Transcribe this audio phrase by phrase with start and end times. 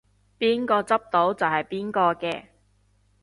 [0.39, 2.45] 邊個執到就係邊個嘅